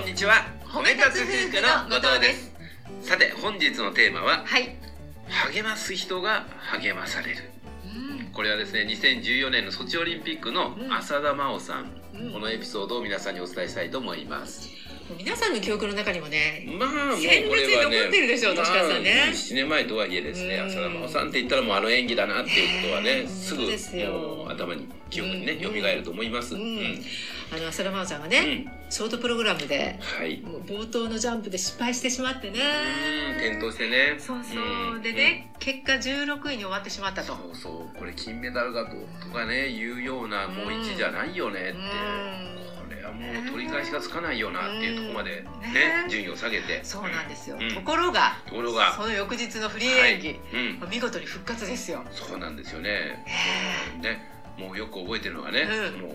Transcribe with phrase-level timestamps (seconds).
[0.00, 0.46] こんにちは。
[0.64, 2.50] 褒め立つ夫婦の後藤です。
[3.02, 4.74] さて本日のテーマははい。
[5.52, 7.50] 励ます人が励まされる。
[8.32, 10.90] これはですね2014年のソチオリンピックのうん。
[10.90, 12.32] 浅田真央さん、うん。
[12.32, 14.70] このエピソードを皆さんにお伝えしたいと思います
[15.18, 19.14] 皆さんの記憶の中にもね、まあもうこれはね残ってるでしょう確かにね。
[19.26, 20.66] まあ7年前とはいえですねうん。
[20.66, 25.82] 浅田真央さんって言ったらもうあの演技だなっていうことはねねすぐもう頭に記憶にねうん。
[25.82, 26.60] 蘇ると思います、うん。
[26.60, 27.04] うん。
[27.52, 28.70] あの浅田真央さんがうね、ん。
[28.88, 30.40] ショートプログラムではい。
[30.40, 32.58] もう冒頭のジャンプで失敗してしまってね。
[33.34, 34.16] うん転倒してね。
[34.18, 34.60] そうそ
[34.94, 35.02] う、ん。
[35.02, 37.34] でね、結果16位に終わってしまったと。
[37.34, 37.98] そうそう。
[37.98, 41.78] これ金メダルがととかね言うようなもう位置じゃないよねって、
[43.10, 46.06] うんこれはもう取り返しがつかないよなっていうところまでねね。
[46.08, 46.80] 順位を下げて。
[46.82, 47.56] そうなんですよ。
[47.60, 47.74] うん。
[47.74, 48.94] ところが、ところが。
[48.94, 50.40] その翌日のフリー演技、はい。
[50.82, 52.04] うん、見事に復活ですよ。
[52.12, 53.24] そうなんですよね。
[54.00, 54.02] ね。
[54.02, 54.30] ね。
[54.58, 55.92] もうよく覚えてるのがね、うん。
[55.92, 56.14] その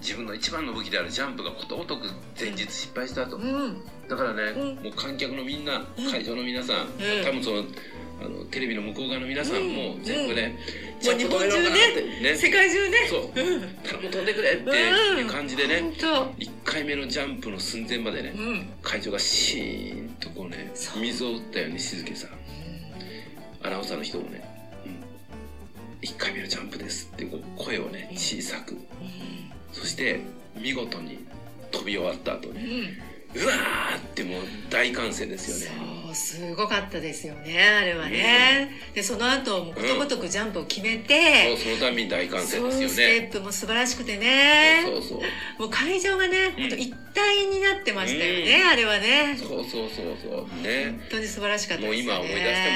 [0.00, 4.84] 自分の一番の武器であるジャンプがことごとく前日失敗したと、うん、だからね、うん。
[4.84, 6.10] もう観客のみんなうん。
[6.10, 7.24] 会場の皆さん、ん。
[7.24, 7.64] 多分その
[8.20, 10.54] あのテレビの向こう側の皆さんもうん全部ね、も
[10.98, 12.36] うジャンプ止めろかなってね。
[12.36, 12.96] 世界中ね。
[13.08, 13.20] そう。
[13.22, 13.32] うん。
[13.84, 16.06] 頼む飛んでくれっていう感じでね、本当。
[16.42, 18.68] 1回目のジャンプの寸前までね、うん。
[18.82, 22.28] 会場がシーンとこうね水を打ったように静けさ。
[23.62, 24.44] アナウンサーの人もね
[24.86, 28.76] 「うん、1回目のジャンプです」ってこう声をね小さく。
[29.72, 30.20] そして
[30.56, 31.18] 見事に
[31.70, 32.54] 飛び終わった後うん。
[32.54, 33.42] ねうん。
[33.44, 35.96] うわーってもう大歓声ですよね。
[36.14, 44.82] すごかったですよねあれはね、でその後もことごとくジャンプを決めそうて、そのたびに大歓声ですよステねップも素晴らしくてね。
[44.82, 45.18] そうそう
[45.58, 46.64] もう会場がね、うん。
[46.80, 49.36] 一体になってましたよね、あれはね。
[49.38, 50.62] そうそうそうそう。
[50.62, 50.86] ね。
[50.86, 52.20] 本当に素晴らしかったもうですよね。
[52.20, 52.70] 今思い出して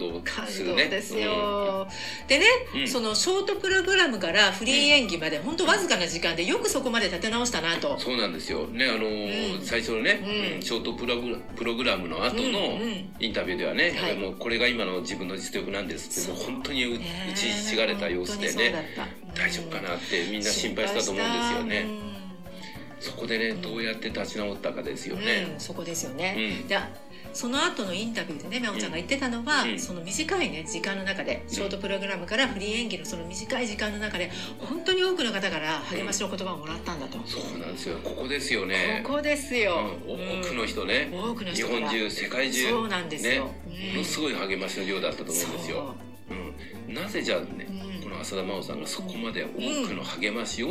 [0.00, 0.82] ももう感動するね。
[0.82, 1.88] 感動ですよ、
[2.26, 2.88] でね、うん。
[2.88, 8.66] そのショートプログラムからフリー演技まで本当わずかな時間でよくそこまで立て直したなと、そうなんですよ。
[8.66, 10.56] ねあの最初のね、うん。
[10.56, 13.14] うんショートプログラプログラムの後のうんうん。
[13.20, 13.94] インタビューではね、はい。
[13.94, 16.54] やっぱりもうこれが今の自分の実力なんですってもうそう。
[16.54, 18.74] 本当にう打ねちひしがれた様子でね
[19.34, 21.86] 大丈夫かなってみんな心配したと思うんですよね、
[23.04, 26.66] そこでねどうやって立ち直ったかですようんね、うんそこですようね、ん。
[26.66, 26.78] で
[27.34, 29.78] その後のインタビューでね、なおちゃんが言ってたのは、うん。
[29.78, 37.18] その短いね、時間の中で、ショートプログラムからフリー演技のその短い時間の中で、本当に多くの方から励ましの言葉をもらったんだと。
[37.26, 37.98] そうなんですよ。
[38.04, 39.02] ここですよね。
[39.04, 39.98] ここですよ。
[40.06, 40.40] うん。
[40.42, 41.80] 多くの人ね、多くの日人から。
[41.88, 42.70] 本中世界中。
[42.70, 43.32] そうなんですよ。
[43.66, 43.92] ね。
[43.94, 45.94] ものすごい励ましの量だったと思うんですよ、
[46.88, 48.02] うん、なぜじゃあね、うん。
[48.02, 49.48] この浅田真央さんがそこまで多
[49.86, 50.68] くの励ましを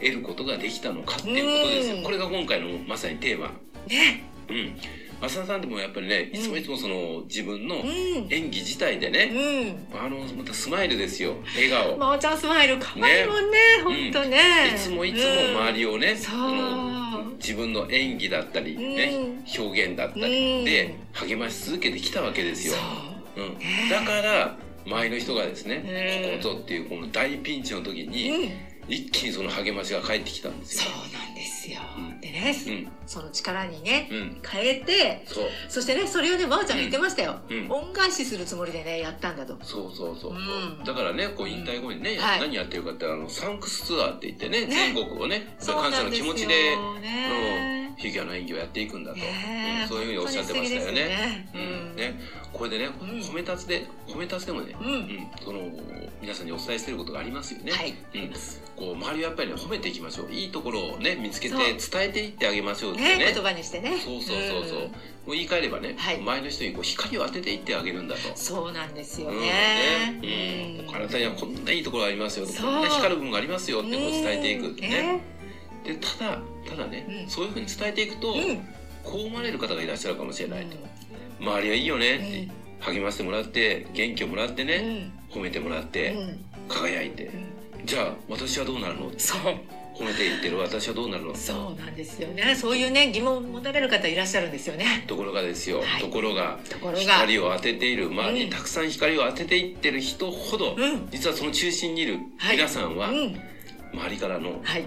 [0.00, 2.02] 得ることができたのかっていうことですよ、うん。
[2.02, 3.48] これが今回のまさにテーマ。
[3.86, 4.76] ね、うん。
[5.20, 7.84] 浅田さんでもやっぱりねいつもいつもその自分のうん、
[8.30, 9.98] 演技自体でね、うん。
[9.98, 11.36] あのまたスマイルですよ。
[11.54, 14.38] 笑顔、まおちゃんスマイル可愛いもんね、本当ね。
[14.74, 16.34] いつもいつも周りをね、そう。
[16.34, 22.74] その自分の演技だったりね、表現だったりで励まし続けてきたわけですよ。
[23.36, 23.40] う。
[23.40, 23.58] ん、
[23.88, 24.56] だから
[24.88, 25.84] 周りの人がですね、
[26.32, 26.42] うん。
[26.42, 28.50] ここぞっていうこの大ピンチの時に、うん。
[28.88, 30.96] 一気にその励ましが返ってきたんですそよ。
[30.96, 31.78] うなんですよ。
[31.98, 35.24] うんでね、うん、その力にね、うん、変えて、
[35.68, 37.38] そしてね、それをね、まおちゃんが言ってましたよ。
[37.48, 39.56] うん、恩返しするつもりでね、やったんだと。
[39.62, 40.86] そうそうそう。
[40.86, 42.40] だからね、こう引退後にね、はい。
[42.40, 44.66] 何やってるかってあのサンクスツアーって言ってね、ね。
[44.66, 51.48] 全国をね、感謝の気持ちで、ねフィギュアの演技をやっていくんだと、ねうんそういうふうにおっしゃってましたよね。
[51.52, 51.64] ううん。
[51.94, 51.96] ん。
[51.96, 52.14] ね、
[52.52, 54.84] これでね、ん褒め立つで褒め立つでもね、う。
[54.84, 55.60] うんん、その
[56.20, 57.72] 皆さんにお伝えしていることがありますよね。
[57.72, 57.90] はい。
[57.90, 58.30] うん、
[58.76, 60.30] こう周りをやっぱりね褒めていきましょう。
[60.30, 63.98] いいところをね見つけて伝えていってあげましょうってね、ね言葉にしてね。
[63.98, 64.82] そうそうそうそう、ん。
[64.82, 64.88] も
[65.28, 66.16] う言い換えればね、はい。
[66.18, 68.20] 周りの人にこう光を当てていってあげるんだと。
[68.36, 69.40] そうなんですようん。
[69.40, 70.18] ね。
[70.20, 75.37] ねうん、あなたにはこんないいところがありますよこんな光る部分がありますよってこう伝えていくうんね。
[75.88, 76.38] でただ
[76.68, 78.56] ただね、うんそういうふうに伝えていくと、うん。
[79.04, 80.70] こう思われる方がいらっしゃるかもしれない、うん
[81.40, 82.48] 周りはいいよねって
[82.90, 89.10] うん励ましてもらって元気をもらってね、褒めてもらって、うん輝いて、うんじゃあ私はどうなるの？
[89.16, 89.40] そう。
[89.94, 91.34] 褒めていってる私はどうなるの？
[91.34, 92.54] そうなんですよね。
[92.54, 95.04] そういうね、疑問を持たれる方いらっしゃるんですよね。
[95.06, 96.58] ところがですよ、はいところが。
[96.94, 101.08] 光を当てている周りうんにたくさん光を当てていってる人ほど、うん。
[101.10, 103.40] 実はその中心にいるはい皆さんは、うん。
[103.94, 104.84] 周りからのはい。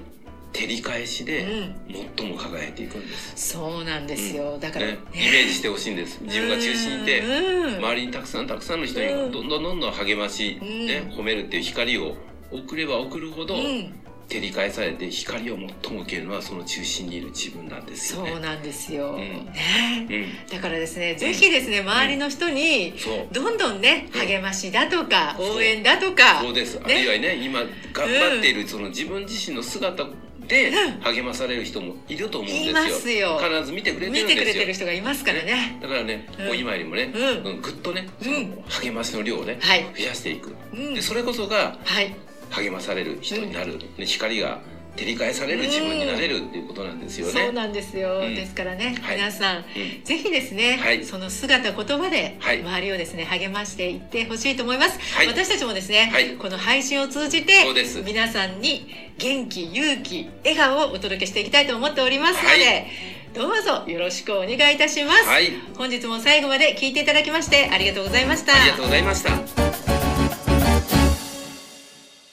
[0.54, 1.76] 照り返しうでん。
[2.18, 4.58] 最も輝いていくんです、そうなんですよ。
[4.60, 6.20] だから、ね、イメージしてほしいんです。
[6.22, 7.78] 自分が中心にいてうん。
[7.78, 9.32] 周りにたくさんたくさんの人にうん。
[9.32, 10.86] どんどんどんどん励まし、うん。
[10.88, 12.16] ね、褒めるっていう光を
[12.52, 13.94] 送れば送るほど、うん。
[14.32, 18.32] 照り返されて光を最も受けるのはその中心にいる自分なんですよね。
[18.32, 19.12] そうなんですよ。
[19.12, 19.18] ん。
[19.18, 20.08] ね。
[20.10, 22.94] うん、だからですね、ぜひですね、周りの人に、
[23.34, 24.20] どんどんね、うん。
[24.22, 27.60] 励ましだとか、応援だとかそう、です、あるいはね今
[27.92, 30.08] 頑張っているその自分自身の姿
[30.52, 32.72] て励まされる人もいると思うんですよ。
[32.72, 33.40] いますよ。
[33.40, 34.28] 必ず見てくれてるんですよ。
[34.28, 35.78] 見てくれてる人がいますからね。
[35.82, 36.46] だからね、うん。
[36.48, 37.46] もう今よりもね、うん。
[37.46, 38.64] うんぐっとね、うん。
[38.70, 39.86] 励ましの量をね、はい。
[39.98, 40.56] 増やしていく。
[40.74, 40.94] うん。
[40.94, 42.14] でそれこそがはい
[42.52, 44.60] 励まされる人になる、ね、光が
[44.96, 47.32] 照り返される自分になれるっていうことなんですよね。
[47.32, 48.36] そうなんですよ、うん。
[48.36, 49.16] ですからね、はい。
[49.16, 49.64] 皆さんうん。
[50.04, 51.06] ぜひですね、はい。
[51.06, 52.60] その姿言葉ではい。
[52.60, 55.28] 周りをですね励ましていってほしいと思います、はい。
[55.28, 56.32] 私たちもですね、はい。
[56.36, 58.02] この配信を通じてそうです。
[58.02, 58.86] 皆さんに
[59.18, 62.88] 元気勇気笑顔をお届けしていきたいと思っておりますので、はい。
[63.34, 68.54] どうぞよろしくお願いいたします、はい、本日も最後まで聞いていただきましてありがとうございました。
[68.54, 69.51] ありがとうございました。